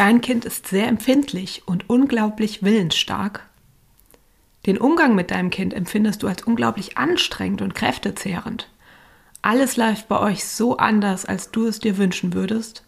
Dein 0.00 0.22
Kind 0.22 0.46
ist 0.46 0.66
sehr 0.66 0.88
empfindlich 0.88 1.64
und 1.66 1.90
unglaublich 1.90 2.62
willensstark. 2.62 3.46
Den 4.64 4.78
Umgang 4.78 5.14
mit 5.14 5.30
deinem 5.30 5.50
Kind 5.50 5.74
empfindest 5.74 6.22
du 6.22 6.26
als 6.26 6.42
unglaublich 6.42 6.96
anstrengend 6.96 7.60
und 7.60 7.74
kräftezehrend. 7.74 8.70
Alles 9.42 9.76
läuft 9.76 10.08
bei 10.08 10.18
euch 10.18 10.46
so 10.46 10.78
anders, 10.78 11.26
als 11.26 11.50
du 11.50 11.66
es 11.66 11.80
dir 11.80 11.98
wünschen 11.98 12.32
würdest. 12.32 12.86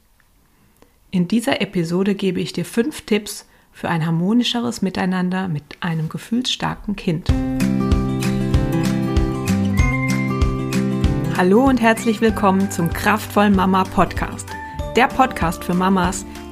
In 1.11 1.29
dieser 1.29 1.61
Episode 1.61 2.15
gebe 2.15 2.41
ich 2.41 2.55
dir 2.55 2.65
fünf 2.65 3.03
Tipps 3.03 3.47
für 3.73 3.91
ein 3.91 4.07
harmonischeres 4.07 4.81
Miteinander 4.81 5.49
mit 5.49 5.65
einem 5.81 6.09
gefühlsstarken 6.09 6.97
Kind. 6.97 7.31
Hallo 11.37 11.65
und 11.65 11.79
herzlich 11.79 12.23
willkommen 12.23 12.71
zum 12.71 12.91
Kraftvollen 12.91 13.55
Mama 13.55 13.85
Podcast. 13.85 14.49
Der 14.97 15.09
Podcast 15.09 15.63
für 15.63 15.75
Mamas, 15.75 16.25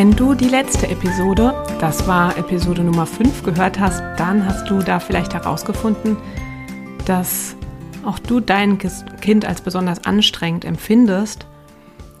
Wenn 0.00 0.12
du 0.12 0.32
die 0.32 0.48
letzte 0.48 0.88
Episode, 0.88 1.52
das 1.78 2.08
war 2.08 2.38
Episode 2.38 2.82
Nummer 2.82 3.04
5, 3.04 3.42
gehört 3.42 3.78
hast, 3.78 4.00
dann 4.18 4.46
hast 4.46 4.70
du 4.70 4.78
da 4.78 4.98
vielleicht 4.98 5.34
herausgefunden, 5.34 6.16
dass 7.04 7.54
auch 8.02 8.18
du 8.18 8.40
dein 8.40 8.78
Kind 8.78 9.44
als 9.44 9.60
besonders 9.60 10.06
anstrengend 10.06 10.64
empfindest, 10.64 11.46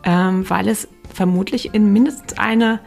ähm, 0.04 0.44
weil 0.50 0.68
es 0.68 0.88
vermutlich 1.14 1.72
in 1.72 1.90
mindestens 1.90 2.36
eine 2.36 2.80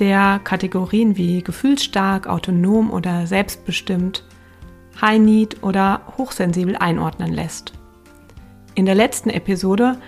der 0.00 0.40
Kategorien 0.42 1.16
wie 1.16 1.44
gefühlsstark, 1.44 2.26
autonom 2.26 2.90
oder 2.90 3.28
selbstbestimmt, 3.28 4.24
High 5.00 5.20
Need 5.20 5.62
oder 5.62 6.00
hochsensibel 6.18 6.74
einordnen 6.74 7.32
lässt. 7.32 7.72
In 8.74 8.84
der 8.84 8.96
letzten 8.96 9.30
Episode 9.30 9.98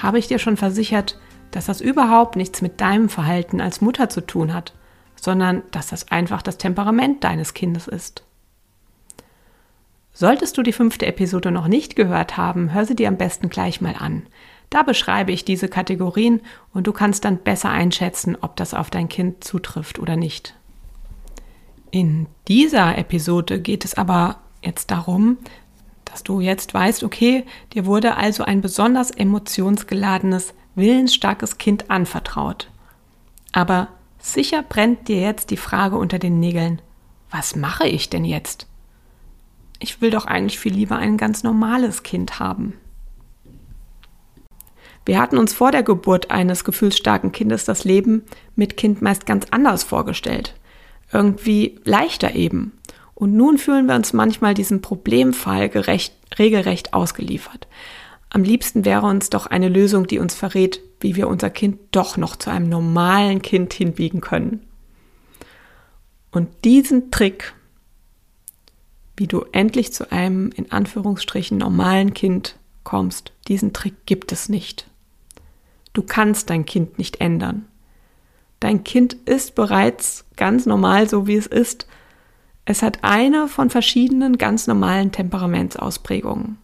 habe 0.00 0.18
ich 0.18 0.26
dir 0.26 0.38
schon 0.38 0.56
versichert, 0.56 1.18
dass 1.50 1.66
das 1.66 1.80
überhaupt 1.80 2.36
nichts 2.36 2.62
mit 2.62 2.80
deinem 2.80 3.08
Verhalten 3.08 3.60
als 3.60 3.80
Mutter 3.80 4.08
zu 4.08 4.20
tun 4.20 4.54
hat, 4.54 4.72
sondern 5.16 5.62
dass 5.70 5.88
das 5.88 6.10
einfach 6.10 6.42
das 6.42 6.58
Temperament 6.58 7.24
deines 7.24 7.54
Kindes 7.54 7.88
ist. 7.88 8.24
Solltest 10.12 10.58
du 10.58 10.62
die 10.62 10.72
fünfte 10.72 11.06
Episode 11.06 11.50
noch 11.50 11.68
nicht 11.68 11.96
gehört 11.96 12.36
haben, 12.36 12.72
hör 12.72 12.84
sie 12.84 12.96
dir 12.96 13.08
am 13.08 13.16
besten 13.16 13.48
gleich 13.48 13.80
mal 13.80 13.94
an. 13.98 14.26
Da 14.68 14.82
beschreibe 14.82 15.32
ich 15.32 15.44
diese 15.44 15.68
Kategorien 15.68 16.40
und 16.72 16.86
du 16.86 16.92
kannst 16.92 17.24
dann 17.24 17.38
besser 17.38 17.70
einschätzen, 17.70 18.36
ob 18.40 18.56
das 18.56 18.74
auf 18.74 18.90
dein 18.90 19.08
Kind 19.08 19.42
zutrifft 19.42 19.98
oder 19.98 20.16
nicht. 20.16 20.54
In 21.90 22.26
dieser 22.46 22.96
Episode 22.96 23.60
geht 23.60 23.84
es 23.84 23.94
aber 23.94 24.38
jetzt 24.62 24.90
darum, 24.90 25.38
dass 26.04 26.22
du 26.22 26.40
jetzt 26.40 26.72
weißt, 26.72 27.02
okay, 27.02 27.44
dir 27.72 27.86
wurde 27.86 28.16
also 28.16 28.44
ein 28.44 28.60
besonders 28.60 29.10
emotionsgeladenes 29.10 30.54
willensstarkes 30.74 31.58
Kind 31.58 31.90
anvertraut. 31.90 32.70
Aber 33.52 33.88
sicher 34.18 34.62
brennt 34.62 35.08
dir 35.08 35.20
jetzt 35.20 35.50
die 35.50 35.56
Frage 35.56 35.96
unter 35.96 36.18
den 36.18 36.40
Nägeln, 36.40 36.80
was 37.30 37.56
mache 37.56 37.86
ich 37.86 38.10
denn 38.10 38.24
jetzt? 38.24 38.66
Ich 39.78 40.00
will 40.00 40.10
doch 40.10 40.26
eigentlich 40.26 40.58
viel 40.58 40.74
lieber 40.74 40.96
ein 40.96 41.16
ganz 41.16 41.42
normales 41.42 42.02
Kind 42.02 42.38
haben. 42.38 42.74
Wir 45.06 45.18
hatten 45.18 45.38
uns 45.38 45.54
vor 45.54 45.72
der 45.72 45.82
Geburt 45.82 46.30
eines 46.30 46.64
gefühlsstarken 46.64 47.32
Kindes 47.32 47.64
das 47.64 47.84
Leben 47.84 48.24
mit 48.54 48.76
Kind 48.76 49.00
meist 49.00 49.26
ganz 49.26 49.46
anders 49.50 49.82
vorgestellt. 49.82 50.54
Irgendwie 51.12 51.80
leichter 51.84 52.34
eben. 52.34 52.72
Und 53.14 53.34
nun 53.34 53.58
fühlen 53.58 53.86
wir 53.86 53.96
uns 53.96 54.12
manchmal 54.12 54.54
diesem 54.54 54.82
Problemfall 54.82 55.68
gerecht, 55.68 56.14
regelrecht 56.38 56.94
ausgeliefert. 56.94 57.66
Am 58.30 58.44
liebsten 58.44 58.84
wäre 58.84 59.06
uns 59.06 59.28
doch 59.28 59.46
eine 59.46 59.68
Lösung, 59.68 60.06
die 60.06 60.20
uns 60.20 60.34
verrät, 60.34 60.80
wie 61.00 61.16
wir 61.16 61.28
unser 61.28 61.50
Kind 61.50 61.78
doch 61.90 62.16
noch 62.16 62.36
zu 62.36 62.50
einem 62.50 62.68
normalen 62.68 63.42
Kind 63.42 63.72
hinbiegen 63.72 64.20
können. 64.20 64.66
Und 66.30 66.48
diesen 66.64 67.10
Trick, 67.10 67.54
wie 69.16 69.26
du 69.26 69.44
endlich 69.50 69.92
zu 69.92 70.12
einem 70.12 70.52
in 70.52 70.70
Anführungsstrichen 70.70 71.58
normalen 71.58 72.14
Kind 72.14 72.56
kommst, 72.84 73.32
diesen 73.48 73.72
Trick 73.72 74.06
gibt 74.06 74.30
es 74.30 74.48
nicht. 74.48 74.86
Du 75.92 76.02
kannst 76.02 76.50
dein 76.50 76.64
Kind 76.64 76.98
nicht 76.98 77.20
ändern. 77.20 77.66
Dein 78.60 78.84
Kind 78.84 79.14
ist 79.14 79.56
bereits 79.56 80.24
ganz 80.36 80.66
normal, 80.66 81.08
so 81.08 81.26
wie 81.26 81.36
es 81.36 81.48
ist. 81.48 81.88
Es 82.64 82.82
hat 82.82 83.00
eine 83.02 83.48
von 83.48 83.70
verschiedenen 83.70 84.38
ganz 84.38 84.68
normalen 84.68 85.10
Temperamentsausprägungen. 85.10 86.58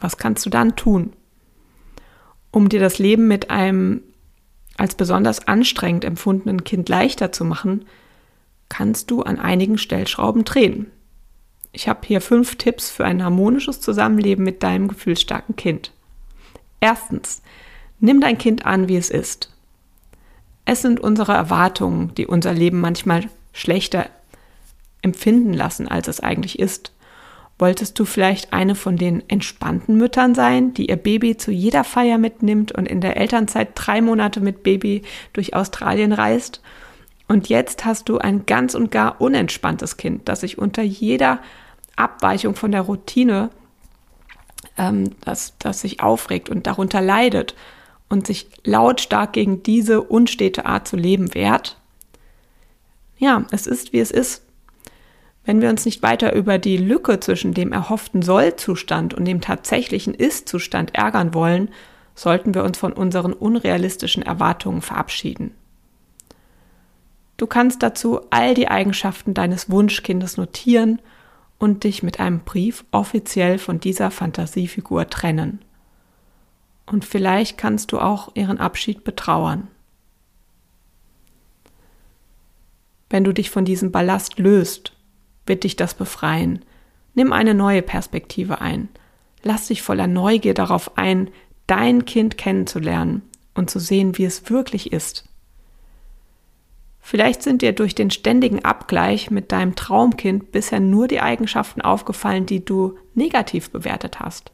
Was 0.00 0.16
kannst 0.16 0.44
du 0.46 0.50
dann 0.50 0.76
tun, 0.76 1.12
um 2.50 2.68
dir 2.68 2.80
das 2.80 2.98
Leben 2.98 3.28
mit 3.28 3.50
einem 3.50 4.02
als 4.76 4.94
besonders 4.94 5.48
anstrengend 5.48 6.04
empfundenen 6.04 6.64
Kind 6.64 6.88
leichter 6.88 7.32
zu 7.32 7.44
machen, 7.44 7.86
kannst 8.68 9.10
du 9.10 9.22
an 9.22 9.38
einigen 9.38 9.78
Stellschrauben 9.78 10.44
drehen. 10.44 10.90
Ich 11.72 11.88
habe 11.88 12.06
hier 12.06 12.20
fünf 12.20 12.56
Tipps 12.56 12.90
für 12.90 13.04
ein 13.04 13.22
harmonisches 13.22 13.80
Zusammenleben 13.80 14.44
mit 14.44 14.62
deinem 14.62 14.88
gefühlsstarken 14.88 15.56
Kind. 15.56 15.92
Erstens, 16.80 17.42
nimm 18.00 18.20
dein 18.20 18.38
Kind 18.38 18.66
an, 18.66 18.88
wie 18.88 18.96
es 18.96 19.10
ist. 19.10 19.52
Es 20.64 20.82
sind 20.82 21.00
unsere 21.00 21.32
Erwartungen, 21.32 22.14
die 22.14 22.26
unser 22.26 22.52
Leben 22.52 22.80
manchmal 22.80 23.28
schlechter 23.52 24.10
empfinden 25.02 25.52
lassen, 25.52 25.86
als 25.86 26.08
es 26.08 26.20
eigentlich 26.20 26.58
ist. 26.58 26.92
Wolltest 27.58 27.98
du 27.98 28.04
vielleicht 28.04 28.52
eine 28.52 28.74
von 28.74 28.96
den 28.96 29.26
entspannten 29.28 29.96
Müttern 29.96 30.34
sein, 30.34 30.74
die 30.74 30.90
ihr 30.90 30.96
Baby 30.96 31.38
zu 31.38 31.50
jeder 31.50 31.84
Feier 31.84 32.18
mitnimmt 32.18 32.72
und 32.72 32.86
in 32.86 33.00
der 33.00 33.16
Elternzeit 33.16 33.70
drei 33.74 34.02
Monate 34.02 34.40
mit 34.40 34.62
Baby 34.62 35.02
durch 35.32 35.54
Australien 35.54 36.12
reist? 36.12 36.60
Und 37.28 37.48
jetzt 37.48 37.84
hast 37.84 38.08
du 38.08 38.18
ein 38.18 38.44
ganz 38.46 38.74
und 38.74 38.90
gar 38.90 39.20
unentspanntes 39.20 39.96
Kind, 39.96 40.28
das 40.28 40.40
sich 40.40 40.58
unter 40.58 40.82
jeder 40.82 41.40
Abweichung 41.96 42.54
von 42.54 42.72
der 42.72 42.82
Routine, 42.82 43.50
ähm, 44.76 45.10
das, 45.22 45.54
das 45.58 45.80
sich 45.80 46.00
aufregt 46.00 46.50
und 46.50 46.66
darunter 46.66 47.00
leidet 47.00 47.54
und 48.08 48.26
sich 48.26 48.48
lautstark 48.64 49.32
gegen 49.32 49.62
diese 49.62 50.02
unstete 50.02 50.66
Art 50.66 50.86
zu 50.86 50.96
leben 50.96 51.34
wehrt. 51.34 51.78
Ja, 53.18 53.44
es 53.50 53.66
ist, 53.66 53.92
wie 53.92 54.00
es 54.00 54.10
ist. 54.10 54.45
Wenn 55.46 55.62
wir 55.62 55.70
uns 55.70 55.84
nicht 55.84 56.02
weiter 56.02 56.34
über 56.34 56.58
die 56.58 56.76
Lücke 56.76 57.20
zwischen 57.20 57.54
dem 57.54 57.72
erhofften 57.72 58.20
Soll-Zustand 58.20 59.14
und 59.14 59.24
dem 59.24 59.40
tatsächlichen 59.40 60.12
Ist-Zustand 60.12 60.96
ärgern 60.96 61.34
wollen, 61.34 61.70
sollten 62.16 62.52
wir 62.52 62.64
uns 62.64 62.78
von 62.78 62.92
unseren 62.92 63.32
unrealistischen 63.32 64.24
Erwartungen 64.24 64.82
verabschieden. 64.82 65.54
Du 67.36 67.46
kannst 67.46 67.82
dazu 67.84 68.22
all 68.30 68.54
die 68.54 68.66
Eigenschaften 68.66 69.34
deines 69.34 69.70
Wunschkindes 69.70 70.36
notieren 70.36 71.00
und 71.58 71.84
dich 71.84 72.02
mit 72.02 72.18
einem 72.18 72.40
Brief 72.40 72.84
offiziell 72.90 73.58
von 73.58 73.78
dieser 73.78 74.10
Fantasiefigur 74.10 75.08
trennen. 75.08 75.60
Und 76.86 77.04
vielleicht 77.04 77.56
kannst 77.56 77.92
du 77.92 78.00
auch 78.00 78.32
ihren 78.34 78.58
Abschied 78.58 79.04
betrauern. 79.04 79.68
Wenn 83.10 83.22
du 83.22 83.32
dich 83.32 83.50
von 83.50 83.64
diesem 83.64 83.92
Ballast 83.92 84.40
löst 84.40 84.95
wird 85.46 85.64
dich 85.64 85.76
das 85.76 85.94
befreien. 85.94 86.64
Nimm 87.14 87.32
eine 87.32 87.54
neue 87.54 87.82
Perspektive 87.82 88.60
ein. 88.60 88.88
Lass 89.42 89.68
dich 89.68 89.82
voller 89.82 90.06
Neugier 90.06 90.54
darauf 90.54 90.98
ein, 90.98 91.30
dein 91.66 92.04
Kind 92.04 92.36
kennenzulernen 92.36 93.22
und 93.54 93.70
zu 93.70 93.78
sehen, 93.78 94.18
wie 94.18 94.24
es 94.24 94.50
wirklich 94.50 94.92
ist. 94.92 95.24
Vielleicht 97.00 97.42
sind 97.42 97.62
dir 97.62 97.72
durch 97.72 97.94
den 97.94 98.10
ständigen 98.10 98.64
Abgleich 98.64 99.30
mit 99.30 99.52
deinem 99.52 99.76
Traumkind 99.76 100.50
bisher 100.50 100.80
nur 100.80 101.06
die 101.06 101.20
Eigenschaften 101.20 101.80
aufgefallen, 101.80 102.46
die 102.46 102.64
du 102.64 102.98
negativ 103.14 103.70
bewertet 103.70 104.18
hast. 104.18 104.50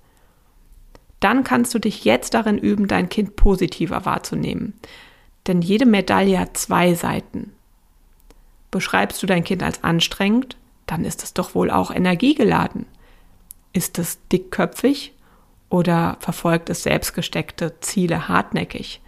Dann 1.18 1.44
kannst 1.44 1.72
du 1.72 1.78
dich 1.78 2.04
jetzt 2.04 2.34
darin 2.34 2.58
üben, 2.58 2.88
dein 2.88 3.08
Kind 3.08 3.36
positiver 3.36 4.04
wahrzunehmen. 4.04 4.74
Denn 5.46 5.62
jede 5.62 5.86
Medaille 5.86 6.38
hat 6.38 6.56
zwei 6.56 6.94
Seiten. 6.94 7.52
Beschreibst 8.70 9.22
du 9.22 9.26
dein 9.26 9.44
Kind 9.44 9.62
als 9.62 9.82
anstrengend, 9.82 10.56
dann 10.86 11.04
ist 11.04 11.22
es 11.22 11.34
doch 11.34 11.54
wohl 11.54 11.70
auch 11.70 11.90
energiegeladen. 11.90 12.86
Ist 13.72 13.98
es 13.98 14.18
dickköpfig 14.28 15.14
oder 15.68 16.16
verfolgt 16.20 16.68
es 16.70 16.82
selbstgesteckte 16.82 17.80
Ziele 17.80 18.28
hartnäckig? 18.28 19.00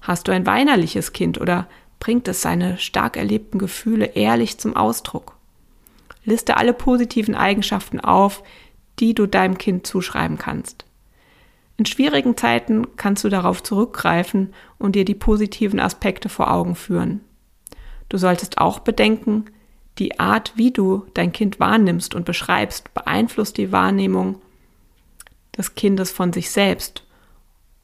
Hast 0.00 0.28
du 0.28 0.32
ein 0.32 0.46
weinerliches 0.46 1.12
Kind 1.12 1.40
oder 1.40 1.66
bringt 1.98 2.28
es 2.28 2.42
seine 2.42 2.78
stark 2.78 3.16
erlebten 3.16 3.58
Gefühle 3.58 4.06
ehrlich 4.06 4.58
zum 4.58 4.76
Ausdruck? 4.76 5.36
Liste 6.24 6.56
alle 6.56 6.72
positiven 6.72 7.34
Eigenschaften 7.34 8.00
auf, 8.00 8.42
die 8.98 9.14
du 9.14 9.26
deinem 9.26 9.58
Kind 9.58 9.86
zuschreiben 9.86 10.38
kannst. 10.38 10.84
In 11.76 11.86
schwierigen 11.86 12.36
Zeiten 12.36 12.96
kannst 12.96 13.24
du 13.24 13.28
darauf 13.28 13.62
zurückgreifen 13.62 14.54
und 14.78 14.94
dir 14.94 15.04
die 15.04 15.14
positiven 15.14 15.78
Aspekte 15.78 16.28
vor 16.28 16.50
Augen 16.50 16.74
führen. 16.74 17.20
Du 18.08 18.16
solltest 18.16 18.58
auch 18.58 18.78
bedenken, 18.78 19.46
die 19.98 20.18
Art, 20.18 20.52
wie 20.56 20.70
du 20.70 21.06
dein 21.14 21.32
Kind 21.32 21.58
wahrnimmst 21.58 22.14
und 22.14 22.24
beschreibst, 22.24 22.92
beeinflusst 22.94 23.56
die 23.56 23.72
Wahrnehmung 23.72 24.40
des 25.56 25.74
Kindes 25.74 26.10
von 26.10 26.32
sich 26.32 26.50
selbst 26.50 27.04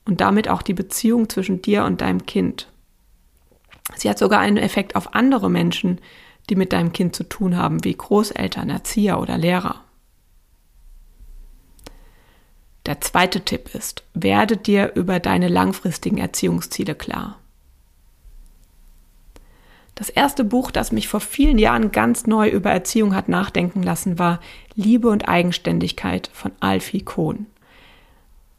und 0.04 0.20
damit 0.20 0.48
auch 0.48 0.62
die 0.62 0.74
Beziehung 0.74 1.28
zwischen 1.28 1.62
dir 1.62 1.84
und 1.84 2.00
deinem 2.00 2.26
Kind. 2.26 2.68
Sie 3.96 4.08
hat 4.08 4.18
sogar 4.18 4.40
einen 4.40 4.56
Effekt 4.56 4.96
auf 4.96 5.14
andere 5.14 5.50
Menschen, 5.50 6.00
die 6.50 6.56
mit 6.56 6.72
deinem 6.72 6.92
Kind 6.92 7.14
zu 7.14 7.24
tun 7.24 7.56
haben, 7.56 7.84
wie 7.84 7.94
Großeltern, 7.94 8.68
Erzieher 8.68 9.20
oder 9.20 9.38
Lehrer. 9.38 9.82
Der 12.86 13.00
zweite 13.00 13.42
Tipp 13.42 13.74
ist, 13.74 14.02
werde 14.12 14.56
dir 14.56 14.92
über 14.96 15.20
deine 15.20 15.46
langfristigen 15.48 16.18
Erziehungsziele 16.18 16.96
klar. 16.96 17.38
Das 20.02 20.08
erste 20.08 20.42
Buch, 20.42 20.72
das 20.72 20.90
mich 20.90 21.06
vor 21.06 21.20
vielen 21.20 21.58
Jahren 21.60 21.92
ganz 21.92 22.26
neu 22.26 22.48
über 22.48 22.72
Erziehung 22.72 23.14
hat 23.14 23.28
nachdenken 23.28 23.84
lassen, 23.84 24.18
war 24.18 24.40
Liebe 24.74 25.08
und 25.08 25.28
Eigenständigkeit 25.28 26.28
von 26.32 26.50
Alfie 26.58 27.02
Kohn. 27.02 27.46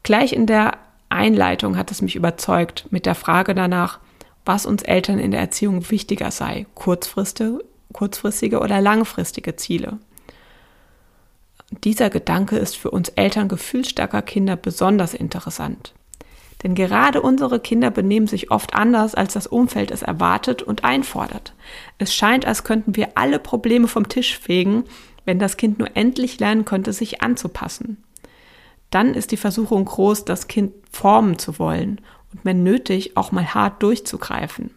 Gleich 0.04 0.31
in 0.31 0.45
der 0.45 0.78
Einleitung 1.10 1.75
hat 1.75 1.92
es 1.92 2.01
mich 2.01 2.16
überzeugt 2.16 2.88
mit 2.92 3.06
der 3.06 3.13
Frage 3.13 3.54
danach, 3.56 4.00
was 4.45 4.66
uns 4.66 4.84
Eltern 4.84 5.19
in 5.19 5.31
der 5.31 5.42
Erziehung 5.42 5.92
wichtiger 5.92 6.31
sei, 6.31 6.66
kurzfristige, 6.75 7.60
kurzfristige 7.92 8.62
oder 8.62 8.80
langfristige 8.80 9.57
Ziele. 9.57 9.98
Dieser 11.84 12.10
Gedanke 12.10 12.56
ist 12.56 12.78
für 12.78 12.90
uns 12.90 13.10
Eltern 13.10 13.50
gefühlsstarker 13.50 14.22
Kinder 14.22 14.56
besonders 14.56 15.13
interessant. 15.13 15.94
Denn 16.63 16.75
gerade 16.75 17.21
unsere 17.21 17.60
Kinder 17.60 17.92
benehmen 17.92 18.27
sich 18.27 18.50
oft 18.50 18.74
anders, 18.74 19.15
als 19.15 19.33
das 19.33 19.48
Umfeld 19.48 19.92
es 19.92 20.01
erwartet 20.01 20.63
und 20.63 20.86
einfordert. 20.86 21.54
Es 21.98 22.15
scheint, 22.15 22.45
als 22.45 22.63
könnten 22.63 22.95
wir 22.95 23.18
alle 23.18 23.38
Probleme 23.38 23.89
vom 23.89 24.07
Tisch 24.07 24.39
fegen, 24.39 24.86
wenn 25.25 25.39
das 25.39 25.57
Kind 25.57 25.80
nur 25.80 25.95
endlich 25.95 26.39
lernen 26.39 26.65
könnte, 26.65 26.94
sich 26.94 27.21
anzupassen. 27.21 28.04
Dann 28.89 29.13
ist 29.13 29.31
die 29.31 29.38
Versuchung 29.38 29.86
groß, 29.86 30.25
das 30.25 30.48
Kind 30.48 30.74
formen 30.92 31.38
zu 31.38 31.60
wollen 31.60 32.00
und 32.31 32.45
wenn 32.45 32.63
nötig 32.63 33.18
auch 33.18 33.31
mal 33.31 33.54
hart 33.54 33.83
durchzugreifen. 33.83 34.71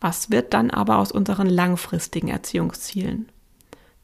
Was 0.00 0.30
wird 0.30 0.54
dann 0.54 0.70
aber 0.70 0.98
aus 0.98 1.12
unseren 1.12 1.48
langfristigen 1.48 2.28
Erziehungszielen? 2.28 3.28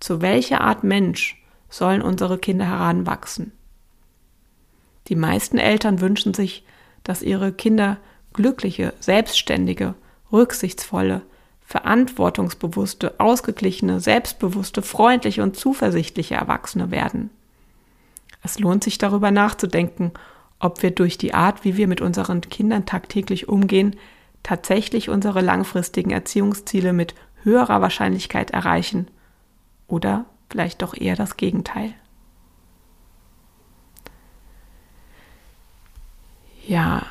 Zu 0.00 0.20
welcher 0.20 0.60
Art 0.60 0.84
Mensch 0.84 1.42
sollen 1.70 2.02
unsere 2.02 2.38
Kinder 2.38 2.66
heranwachsen? 2.66 3.52
Die 5.08 5.16
meisten 5.16 5.58
Eltern 5.58 6.00
wünschen 6.00 6.34
sich, 6.34 6.64
dass 7.04 7.22
ihre 7.22 7.52
Kinder 7.52 7.98
glückliche, 8.32 8.92
selbstständige, 9.00 9.94
rücksichtsvolle, 10.32 11.22
verantwortungsbewusste, 11.64 13.18
ausgeglichene, 13.18 14.00
selbstbewusste, 14.00 14.82
freundliche 14.82 15.42
und 15.42 15.56
zuversichtliche 15.56 16.36
Erwachsene 16.36 16.90
werden. 16.90 17.30
Es 18.42 18.58
lohnt 18.60 18.84
sich 18.84 18.98
darüber 18.98 19.30
nachzudenken, 19.30 20.12
ob 20.60 20.82
wir 20.82 20.92
durch 20.92 21.18
die 21.18 21.34
Art, 21.34 21.64
wie 21.64 21.76
wir 21.76 21.88
mit 21.88 22.00
unseren 22.00 22.40
Kindern 22.40 22.86
tagtäglich 22.86 23.48
umgehen, 23.48 23.96
tatsächlich 24.42 25.08
unsere 25.08 25.40
langfristigen 25.40 26.10
Erziehungsziele 26.10 26.92
mit 26.92 27.14
höherer 27.42 27.80
Wahrscheinlichkeit 27.80 28.52
erreichen 28.52 29.08
oder 29.88 30.24
vielleicht 30.48 30.82
doch 30.82 30.94
eher 30.94 31.16
das 31.16 31.36
Gegenteil. 31.36 31.94
Ja, 36.66 37.06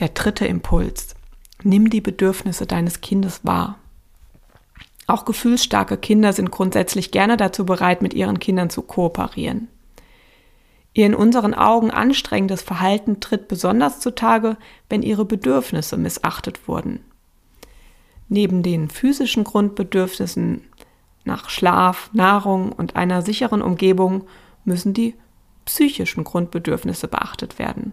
der 0.00 0.08
dritte 0.08 0.46
Impuls. 0.46 1.14
Nimm 1.62 1.88
die 1.88 2.02
Bedürfnisse 2.02 2.66
deines 2.66 3.00
Kindes 3.00 3.40
wahr. 3.42 3.78
Auch 5.06 5.24
gefühlsstarke 5.24 5.96
Kinder 5.96 6.34
sind 6.34 6.50
grundsätzlich 6.50 7.10
gerne 7.10 7.38
dazu 7.38 7.64
bereit, 7.64 8.02
mit 8.02 8.12
ihren 8.12 8.38
Kindern 8.38 8.68
zu 8.68 8.82
kooperieren. 8.82 9.68
Ihr 10.92 11.06
in 11.06 11.14
unseren 11.14 11.54
Augen 11.54 11.90
anstrengendes 11.90 12.60
Verhalten 12.60 13.20
tritt 13.20 13.48
besonders 13.48 13.98
zutage, 14.00 14.58
wenn 14.90 15.02
ihre 15.02 15.24
Bedürfnisse 15.24 15.96
missachtet 15.96 16.68
wurden. 16.68 17.00
Neben 18.28 18.62
den 18.62 18.90
physischen 18.90 19.44
Grundbedürfnissen 19.44 20.64
nach 21.24 21.48
Schlaf, 21.48 22.10
Nahrung 22.12 22.72
und 22.72 22.94
einer 22.94 23.22
sicheren 23.22 23.62
Umgebung 23.62 24.26
müssen 24.64 24.92
die 24.92 25.14
psychischen 25.64 26.24
Grundbedürfnisse 26.24 27.08
beachtet 27.08 27.58
werden. 27.58 27.92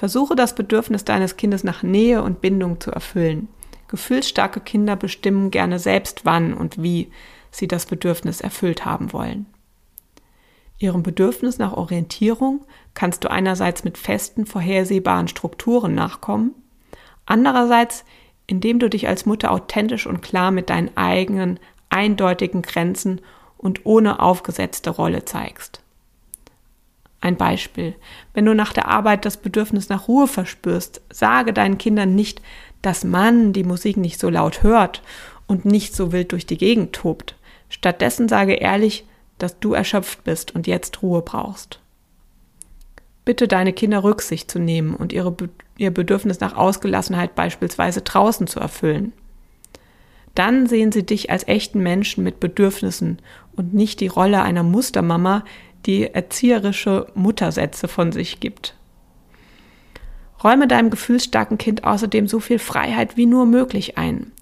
Versuche 0.00 0.34
das 0.34 0.54
Bedürfnis 0.54 1.04
deines 1.04 1.36
Kindes 1.36 1.62
nach 1.62 1.82
Nähe 1.82 2.22
und 2.22 2.40
Bindung 2.40 2.80
zu 2.80 2.90
erfüllen. 2.90 3.48
Gefühlsstarke 3.88 4.60
Kinder 4.60 4.96
bestimmen 4.96 5.50
gerne 5.50 5.78
selbst, 5.78 6.24
wann 6.24 6.54
und 6.54 6.82
wie 6.82 7.10
sie 7.50 7.68
das 7.68 7.84
Bedürfnis 7.84 8.40
erfüllt 8.40 8.86
haben 8.86 9.12
wollen. 9.12 9.44
Ihrem 10.78 11.02
Bedürfnis 11.02 11.58
nach 11.58 11.74
Orientierung 11.74 12.64
kannst 12.94 13.24
du 13.24 13.30
einerseits 13.30 13.84
mit 13.84 13.98
festen, 13.98 14.46
vorhersehbaren 14.46 15.28
Strukturen 15.28 15.94
nachkommen, 15.94 16.54
andererseits 17.26 18.06
indem 18.46 18.78
du 18.78 18.88
dich 18.88 19.06
als 19.06 19.26
Mutter 19.26 19.50
authentisch 19.50 20.06
und 20.06 20.22
klar 20.22 20.50
mit 20.50 20.70
deinen 20.70 20.96
eigenen, 20.96 21.60
eindeutigen 21.90 22.62
Grenzen 22.62 23.20
und 23.58 23.84
ohne 23.84 24.20
aufgesetzte 24.20 24.88
Rolle 24.88 25.26
zeigst. 25.26 25.82
Ein 27.20 27.36
Beispiel. 27.36 27.94
Wenn 28.32 28.46
du 28.46 28.54
nach 28.54 28.72
der 28.72 28.88
Arbeit 28.88 29.24
das 29.24 29.36
Bedürfnis 29.36 29.88
nach 29.88 30.08
Ruhe 30.08 30.26
verspürst, 30.26 31.02
sage 31.10 31.52
deinen 31.52 31.78
Kindern 31.78 32.14
nicht, 32.14 32.40
dass 32.82 33.04
man 33.04 33.52
die 33.52 33.64
Musik 33.64 33.98
nicht 33.98 34.18
so 34.18 34.30
laut 34.30 34.62
hört 34.62 35.02
und 35.46 35.64
nicht 35.64 35.94
so 35.94 36.12
wild 36.12 36.32
durch 36.32 36.46
die 36.46 36.56
Gegend 36.56 36.94
tobt. 36.94 37.34
Stattdessen 37.68 38.28
sage 38.28 38.54
ehrlich, 38.54 39.04
dass 39.38 39.58
du 39.58 39.74
erschöpft 39.74 40.24
bist 40.24 40.54
und 40.54 40.66
jetzt 40.66 41.02
Ruhe 41.02 41.22
brauchst. 41.22 41.80
Bitte 43.24 43.48
deine 43.48 43.72
Kinder 43.72 44.02
Rücksicht 44.02 44.50
zu 44.50 44.58
nehmen 44.58 44.94
und 44.94 45.12
ihre, 45.12 45.34
ihr 45.76 45.90
Bedürfnis 45.90 46.40
nach 46.40 46.56
Ausgelassenheit 46.56 47.34
beispielsweise 47.34 48.00
draußen 48.00 48.46
zu 48.46 48.60
erfüllen. 48.60 49.12
Dann 50.34 50.66
sehen 50.66 50.92
sie 50.92 51.04
dich 51.04 51.30
als 51.30 51.46
echten 51.48 51.82
Menschen 51.82 52.24
mit 52.24 52.40
Bedürfnissen 52.40 53.18
und 53.56 53.74
nicht 53.74 54.00
die 54.00 54.06
Rolle 54.06 54.42
einer 54.42 54.62
Mustermama, 54.62 55.44
die 55.86 56.12
erzieherische 56.12 57.06
Muttersätze 57.14 57.88
von 57.88 58.12
sich 58.12 58.40
gibt. 58.40 58.76
Räume 60.42 60.66
deinem 60.66 60.90
gefühlsstarken 60.90 61.58
Kind 61.58 61.84
außerdem 61.84 62.26
so 62.26 62.40
viel 62.40 62.58
Freiheit 62.58 63.16
wie 63.16 63.26
nur 63.26 63.46
möglich 63.46 63.98
ein, 63.98 64.32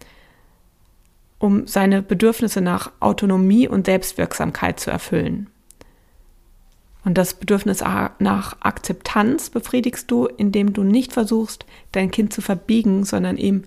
um 1.38 1.66
seine 1.66 2.02
Bedürfnisse 2.02 2.60
nach 2.60 2.92
Autonomie 3.00 3.68
und 3.68 3.86
Selbstwirksamkeit 3.86 4.78
zu 4.78 4.90
erfüllen. 4.90 5.48
Und 7.04 7.16
das 7.16 7.34
Bedürfnis 7.34 7.82
nach 8.18 8.56
Akzeptanz 8.60 9.50
befriedigst 9.50 10.10
du, 10.10 10.26
indem 10.26 10.72
du 10.72 10.82
nicht 10.82 11.12
versuchst, 11.12 11.64
dein 11.92 12.10
Kind 12.10 12.32
zu 12.32 12.42
verbiegen, 12.42 13.04
sondern 13.04 13.36
ihm 13.36 13.64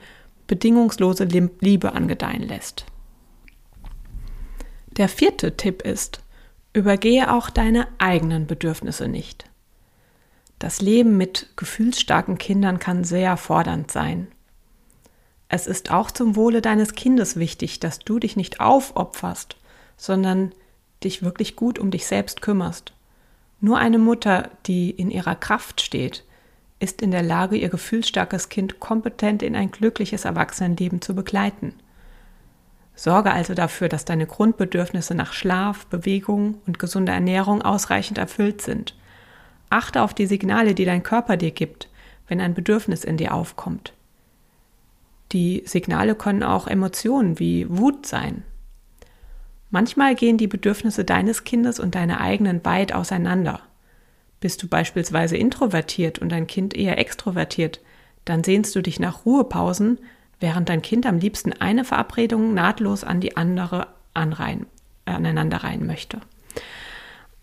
bedingungslose 0.47 1.23
Liebe 1.23 1.93
angedeihen 1.93 2.43
lässt. 2.43 2.85
Der 4.97 5.07
vierte 5.07 5.55
Tipp 5.55 5.81
ist, 5.81 6.21
Übergehe 6.73 7.33
auch 7.33 7.49
deine 7.49 7.87
eigenen 7.97 8.47
Bedürfnisse 8.47 9.07
nicht. 9.07 9.45
Das 10.59 10.79
Leben 10.79 11.17
mit 11.17 11.49
gefühlsstarken 11.57 12.37
Kindern 12.37 12.79
kann 12.79 13.03
sehr 13.03 13.35
fordernd 13.35 13.91
sein. 13.91 14.27
Es 15.49 15.67
ist 15.67 15.91
auch 15.91 16.11
zum 16.11 16.35
Wohle 16.35 16.61
deines 16.61 16.93
Kindes 16.93 17.35
wichtig, 17.35 17.79
dass 17.79 17.99
du 17.99 18.19
dich 18.19 18.37
nicht 18.37 18.61
aufopferst, 18.61 19.57
sondern 19.97 20.53
dich 21.03 21.23
wirklich 21.23 21.55
gut 21.55 21.77
um 21.77 21.91
dich 21.91 22.05
selbst 22.05 22.41
kümmerst. 22.41 22.93
Nur 23.59 23.77
eine 23.77 23.99
Mutter, 23.99 24.49
die 24.65 24.91
in 24.91 25.11
ihrer 25.11 25.35
Kraft 25.35 25.81
steht, 25.81 26.23
ist 26.79 27.01
in 27.01 27.11
der 27.11 27.21
Lage, 27.21 27.57
ihr 27.57 27.69
gefühlsstarkes 27.69 28.49
Kind 28.49 28.79
kompetent 28.79 29.43
in 29.43 29.55
ein 29.55 29.71
glückliches 29.71 30.25
Erwachsenenleben 30.25 31.01
zu 31.01 31.15
begleiten. 31.15 31.75
Sorge 33.01 33.31
also 33.31 33.55
dafür, 33.55 33.89
dass 33.89 34.05
deine 34.05 34.27
Grundbedürfnisse 34.27 35.15
nach 35.15 35.33
Schlaf, 35.33 35.87
Bewegung 35.87 36.61
und 36.67 36.77
gesunder 36.77 37.13
Ernährung 37.13 37.63
ausreichend 37.63 38.19
erfüllt 38.19 38.61
sind. 38.61 38.95
Achte 39.71 40.03
auf 40.03 40.13
die 40.13 40.27
Signale, 40.27 40.75
die 40.75 40.85
dein 40.85 41.01
Körper 41.01 41.35
dir 41.35 41.49
gibt, 41.49 41.89
wenn 42.27 42.39
ein 42.39 42.53
Bedürfnis 42.53 43.03
in 43.03 43.17
dir 43.17 43.33
aufkommt. 43.33 43.93
Die 45.31 45.63
Signale 45.65 46.13
können 46.13 46.43
auch 46.43 46.67
Emotionen 46.67 47.39
wie 47.39 47.65
Wut 47.75 48.05
sein. 48.05 48.43
Manchmal 49.71 50.13
gehen 50.13 50.37
die 50.37 50.45
Bedürfnisse 50.45 51.03
deines 51.03 51.43
Kindes 51.43 51.79
und 51.79 51.95
deine 51.95 52.21
eigenen 52.21 52.63
weit 52.65 52.93
auseinander. 52.93 53.61
Bist 54.41 54.61
du 54.61 54.67
beispielsweise 54.67 55.37
introvertiert 55.37 56.19
und 56.19 56.31
dein 56.31 56.45
Kind 56.45 56.75
eher 56.75 56.99
extrovertiert, 56.99 57.81
dann 58.25 58.43
sehnst 58.43 58.75
du 58.75 58.83
dich 58.83 58.99
nach 58.99 59.25
Ruhepausen, 59.25 59.97
während 60.41 60.67
dein 60.67 60.81
Kind 60.81 61.05
am 61.05 61.19
liebsten 61.19 61.53
eine 61.53 61.85
Verabredung 61.85 62.53
nahtlos 62.53 63.03
an 63.03 63.21
die 63.21 63.37
andere 63.37 63.87
anreihen, 64.13 64.65
äh, 65.05 65.11
aneinanderreihen 65.11 65.87
möchte. 65.87 66.19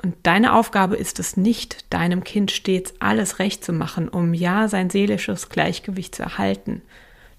Und 0.02 0.14
deine 0.23 0.55
Aufgabe 0.55 0.97
ist 0.97 1.19
es 1.19 1.37
nicht, 1.37 1.93
deinem 1.93 2.23
Kind 2.23 2.50
stets 2.50 2.95
alles 3.00 3.38
recht 3.38 3.64
zu 3.64 3.73
machen, 3.73 4.09
um 4.09 4.35
ja 4.35 4.69
sein 4.69 4.90
seelisches 4.90 5.49
Gleichgewicht 5.49 6.14
zu 6.14 6.23
erhalten. 6.23 6.83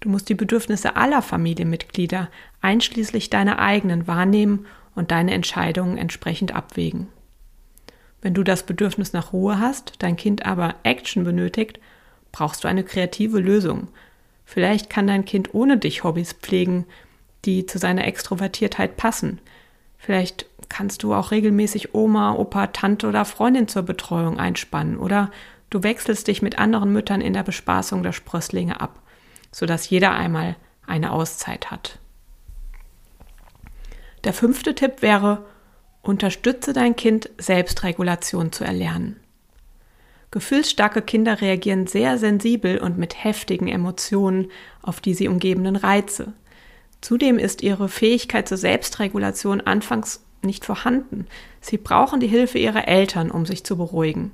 Du 0.01 0.09
musst 0.09 0.29
die 0.29 0.35
Bedürfnisse 0.35 0.95
aller 0.95 1.21
Familienmitglieder, 1.21 2.29
einschließlich 2.61 3.29
deiner 3.29 3.59
eigenen, 3.59 4.07
wahrnehmen 4.07 4.65
und 4.95 5.11
deine 5.11 5.33
Entscheidungen 5.33 5.97
entsprechend 5.97 6.53
abwägen. 6.53 7.07
Wenn 8.21 8.33
du 8.33 8.43
das 8.43 8.63
Bedürfnis 8.63 9.13
nach 9.13 9.31
Ruhe 9.31 9.59
hast, 9.59 9.93
dein 9.99 10.17
Kind 10.17 10.45
aber 10.45 10.75
Action 10.83 11.23
benötigt, 11.23 11.79
brauchst 12.31 12.63
du 12.63 12.67
eine 12.67 12.83
kreative 12.83 13.39
Lösung. 13.39 13.87
Vielleicht 14.51 14.89
kann 14.89 15.05
dein 15.05 15.25
Kind 15.25 15.53
ohne 15.53 15.77
dich 15.77 16.03
Hobbys 16.03 16.33
pflegen, 16.33 16.87
die 17.45 17.67
zu 17.67 17.77
seiner 17.77 18.05
Extrovertiertheit 18.05 18.97
passen. 18.97 19.37
Vielleicht 19.99 20.47
kannst 20.69 21.03
du 21.03 21.13
auch 21.13 21.29
regelmäßig 21.29 21.93
Oma, 21.93 22.33
Opa, 22.33 22.65
Tante 22.65 23.07
oder 23.07 23.25
Freundin 23.25 23.67
zur 23.67 23.83
Betreuung 23.83 24.39
einspannen 24.39 24.97
oder 24.97 25.29
du 25.69 25.83
wechselst 25.83 26.27
dich 26.27 26.41
mit 26.41 26.57
anderen 26.57 26.91
Müttern 26.91 27.21
in 27.21 27.33
der 27.33 27.43
Bespaßung 27.43 28.01
der 28.01 28.11
Sprösslinge 28.11 28.81
ab, 28.81 29.03
sodass 29.51 29.87
jeder 29.87 30.13
einmal 30.13 30.55
eine 30.87 31.11
Auszeit 31.11 31.69
hat. 31.69 31.99
Der 34.23 34.33
fünfte 34.33 34.73
Tipp 34.73 35.03
wäre, 35.03 35.45
unterstütze 36.01 36.73
dein 36.73 36.95
Kind, 36.95 37.29
Selbstregulation 37.37 38.51
zu 38.51 38.63
erlernen. 38.63 39.19
Gefühlsstarke 40.31 41.01
Kinder 41.01 41.41
reagieren 41.41 41.87
sehr 41.87 42.17
sensibel 42.17 42.77
und 42.77 42.97
mit 42.97 43.23
heftigen 43.23 43.67
Emotionen 43.67 44.51
auf 44.81 45.01
die 45.01 45.13
sie 45.15 45.27
umgebenden 45.27 45.75
Reize. 45.75 46.33
Zudem 47.01 47.39
ist 47.39 47.63
ihre 47.63 47.89
Fähigkeit 47.89 48.47
zur 48.47 48.57
Selbstregulation 48.57 49.61
anfangs 49.61 50.23
nicht 50.41 50.65
vorhanden. 50.65 51.27
Sie 51.61 51.77
brauchen 51.77 52.19
die 52.19 52.27
Hilfe 52.27 52.59
ihrer 52.59 52.87
Eltern, 52.87 53.31
um 53.31 53.45
sich 53.45 53.63
zu 53.63 53.77
beruhigen. 53.77 54.31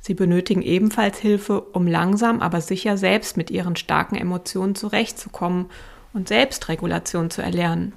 Sie 0.00 0.14
benötigen 0.14 0.62
ebenfalls 0.62 1.18
Hilfe, 1.18 1.60
um 1.60 1.86
langsam 1.86 2.40
aber 2.40 2.60
sicher 2.60 2.96
selbst 2.96 3.36
mit 3.36 3.50
ihren 3.50 3.76
starken 3.76 4.14
Emotionen 4.14 4.74
zurechtzukommen 4.74 5.66
und 6.12 6.28
Selbstregulation 6.28 7.30
zu 7.30 7.42
erlernen. 7.42 7.92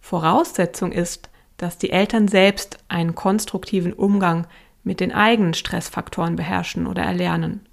Voraussetzung 0.00 0.92
ist, 0.92 1.30
dass 1.56 1.78
die 1.78 1.90
Eltern 1.90 2.28
selbst 2.28 2.78
einen 2.88 3.14
konstruktiven 3.14 3.92
Umgang 3.92 4.46
mit 4.86 5.00
den 5.00 5.10
eigenen 5.10 5.52
Stressfaktoren 5.52 6.36
beherrschen 6.36 6.86
oder 6.86 7.02
erlernen. 7.02 7.66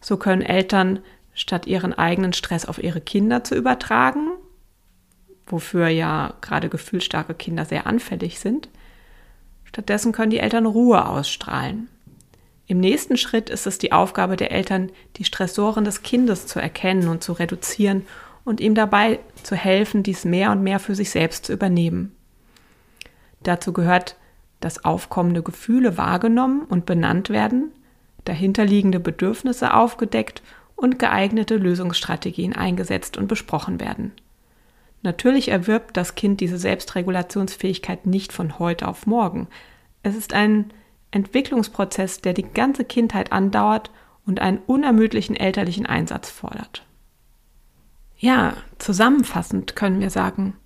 So 0.00 0.16
können 0.16 0.42
Eltern, 0.42 1.00
statt 1.34 1.66
ihren 1.66 1.92
eigenen 1.92 2.32
Stress 2.32 2.66
auf 2.66 2.80
ihre 2.80 3.00
Kinder 3.00 3.42
zu 3.42 3.56
übertragen, 3.56 4.28
wofür 5.44 5.88
ja 5.88 6.34
gerade 6.40 6.68
gefühlsstarke 6.68 7.34
Kinder 7.34 7.64
sehr 7.64 7.88
anfällig 7.88 8.38
sind, 8.38 8.68
stattdessen 9.64 10.12
können 10.12 10.30
die 10.30 10.38
Eltern 10.38 10.66
Ruhe 10.66 11.04
ausstrahlen. 11.04 11.88
Im 12.68 12.78
nächsten 12.78 13.16
Schritt 13.16 13.50
ist 13.50 13.66
es 13.66 13.78
die 13.78 13.90
Aufgabe 13.90 14.36
der 14.36 14.52
Eltern, 14.52 14.92
die 15.16 15.24
Stressoren 15.24 15.84
des 15.84 16.02
Kindes 16.02 16.46
zu 16.46 16.60
erkennen 16.60 17.08
und 17.08 17.24
zu 17.24 17.32
reduzieren 17.32 18.06
und 18.44 18.60
ihm 18.60 18.76
dabei 18.76 19.18
zu 19.42 19.56
helfen, 19.56 20.04
dies 20.04 20.24
mehr 20.24 20.52
und 20.52 20.62
mehr 20.62 20.78
für 20.78 20.94
sich 20.94 21.10
selbst 21.10 21.46
zu 21.46 21.52
übernehmen. 21.52 22.14
Dazu 23.42 23.72
gehört, 23.72 24.16
dass 24.64 24.82
aufkommende 24.82 25.42
Gefühle 25.42 25.98
wahrgenommen 25.98 26.62
und 26.62 26.86
benannt 26.86 27.28
werden, 27.28 27.70
dahinterliegende 28.24 28.98
Bedürfnisse 28.98 29.74
aufgedeckt 29.74 30.42
und 30.74 30.98
geeignete 30.98 31.56
Lösungsstrategien 31.56 32.54
eingesetzt 32.54 33.18
und 33.18 33.28
besprochen 33.28 33.78
werden. 33.78 34.12
Natürlich 35.02 35.48
erwirbt 35.48 35.98
das 35.98 36.14
Kind 36.14 36.40
diese 36.40 36.56
Selbstregulationsfähigkeit 36.56 38.06
nicht 38.06 38.32
von 38.32 38.58
heute 38.58 38.88
auf 38.88 39.06
morgen. 39.06 39.48
Es 40.02 40.16
ist 40.16 40.32
ein 40.32 40.72
Entwicklungsprozess, 41.10 42.22
der 42.22 42.32
die 42.32 42.42
ganze 42.48 42.86
Kindheit 42.86 43.32
andauert 43.32 43.90
und 44.24 44.40
einen 44.40 44.62
unermüdlichen 44.66 45.36
elterlichen 45.36 45.84
Einsatz 45.84 46.30
fordert. 46.30 46.86
Ja, 48.16 48.54
zusammenfassend 48.78 49.76
können 49.76 50.00
wir 50.00 50.08
sagen, 50.08 50.56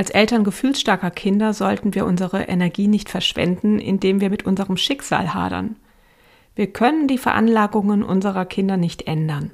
als 0.00 0.08
Eltern 0.08 0.44
gefühlsstarker 0.44 1.10
Kinder 1.10 1.52
sollten 1.52 1.94
wir 1.94 2.06
unsere 2.06 2.44
Energie 2.44 2.88
nicht 2.88 3.10
verschwenden, 3.10 3.78
indem 3.78 4.22
wir 4.22 4.30
mit 4.30 4.46
unserem 4.46 4.78
Schicksal 4.78 5.34
hadern. 5.34 5.76
Wir 6.54 6.72
können 6.72 7.06
die 7.06 7.18
Veranlagungen 7.18 8.02
unserer 8.02 8.46
Kinder 8.46 8.78
nicht 8.78 9.02
ändern, 9.06 9.50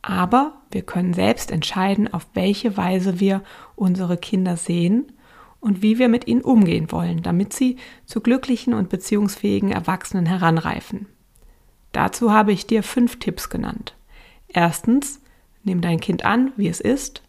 aber 0.00 0.62
wir 0.70 0.80
können 0.80 1.12
selbst 1.12 1.50
entscheiden, 1.50 2.10
auf 2.10 2.26
welche 2.32 2.78
Weise 2.78 3.20
wir 3.20 3.42
unsere 3.76 4.16
Kinder 4.16 4.56
sehen 4.56 5.12
und 5.60 5.82
wie 5.82 5.98
wir 5.98 6.08
mit 6.08 6.26
ihnen 6.26 6.40
umgehen 6.40 6.90
wollen, 6.90 7.22
damit 7.22 7.52
sie 7.52 7.76
zu 8.06 8.22
glücklichen 8.22 8.72
und 8.72 8.88
beziehungsfähigen 8.88 9.72
Erwachsenen 9.72 10.24
heranreifen. 10.24 11.04
Dazu 11.92 12.32
habe 12.32 12.52
ich 12.52 12.66
dir 12.66 12.82
fünf 12.82 13.18
Tipps 13.18 13.50
genannt. 13.50 13.94
Erstens, 14.48 15.20
nimm 15.64 15.82
dein 15.82 16.00
Kind 16.00 16.24
an, 16.24 16.52
wie 16.56 16.68
es 16.68 16.80
ist. 16.80 17.20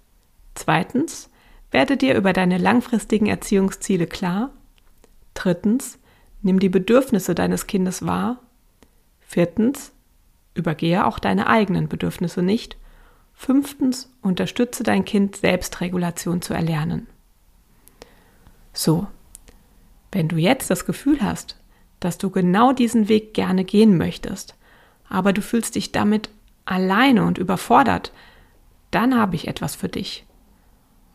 Zweitens, 0.56 1.30
werde 1.74 1.98
dir 1.98 2.16
über 2.16 2.34
deine 2.34 2.58
langfristigen 2.58 3.28
Erziehungsziele 3.28 4.08
klar. 4.08 4.52
Drittens, 5.34 6.00
nimm 6.42 6.60
die 6.60 6.70
Bedürfnisse 6.70 7.36
deines 7.36 7.68
Kindes 7.68 8.06
wahr. 8.06 8.40
Viertens, 9.20 9.92
übergehe 10.54 11.06
auch 11.06 11.20
deine 11.20 11.48
eigenen 11.48 11.90
Bedürfnisse 11.90 12.42
nicht. 12.42 12.78
Fünftens, 13.34 14.12
unterstütze 14.22 14.84
dein 14.84 15.06
Kind, 15.06 15.36
Selbstregulation 15.38 16.42
zu 16.42 16.54
erlernen. 16.54 17.08
So, 18.72 19.08
wenn 20.12 20.28
du 20.28 20.38
jetzt 20.38 20.70
das 20.70 20.86
Gefühl 20.86 21.22
hast, 21.22 21.60
dass 22.00 22.18
du 22.18 22.30
genau 22.30 22.74
diesen 22.74 23.08
Weg 23.08 23.34
gerne 23.34 23.64
gehen 23.64 23.98
möchtest, 23.98 24.56
aber 25.10 25.34
du 25.34 25.42
fühlst 25.42 25.76
dich 25.76 25.92
damit 25.92 26.30
alleine 26.66 27.24
und 27.24 27.38
überfordert, 27.38 28.12
dann 28.92 29.18
habe 29.18 29.36
ich 29.36 29.48
etwas 29.48 29.76
für 29.76 29.90
dich. 29.90 30.26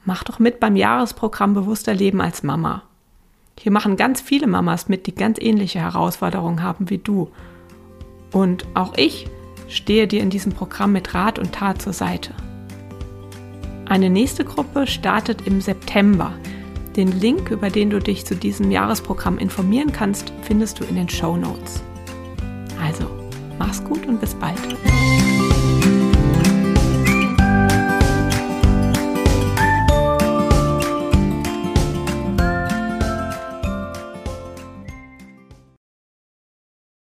Mach 0.08 0.24
doch 0.24 0.38
mit 0.38 0.58
beim 0.58 0.74
Jahresprogramm 0.74 1.52
Bewusster 1.52 1.92
Leben 1.92 2.22
als 2.22 2.42
Mama. 2.42 2.82
Hier 3.60 3.70
machen 3.70 3.98
ganz 3.98 4.22
viele 4.22 4.46
Mamas 4.46 4.88
mit, 4.88 5.06
die 5.06 5.14
ganz 5.14 5.38
ähnliche 5.38 5.80
Herausforderungen 5.80 6.62
haben 6.62 6.88
wie 6.88 6.96
du. 6.96 7.30
Und 8.32 8.64
auch 8.72 8.94
ich 8.96 9.26
stehe 9.68 10.08
dir 10.08 10.22
in 10.22 10.30
diesem 10.30 10.52
Programm 10.52 10.92
mit 10.92 11.12
Rat 11.12 11.38
und 11.38 11.52
Tat 11.52 11.82
zur 11.82 11.92
Seite. 11.92 12.32
Eine 13.84 14.08
nächste 14.08 14.46
Gruppe 14.46 14.86
startet 14.86 15.46
im 15.46 15.60
September. 15.60 16.32
Den 16.96 17.20
Link, 17.20 17.50
über 17.50 17.68
den 17.68 17.90
du 17.90 17.98
dich 17.98 18.24
zu 18.24 18.34
diesem 18.34 18.70
Jahresprogramm 18.70 19.36
informieren 19.36 19.92
kannst, 19.92 20.32
findest 20.40 20.80
du 20.80 20.84
in 20.84 20.96
den 20.96 21.10
Show 21.10 21.36
Notes. 21.36 21.82
Also, 22.82 23.04
mach's 23.58 23.84
gut 23.84 24.06
und 24.06 24.22
bis 24.22 24.34
bald. 24.34 24.56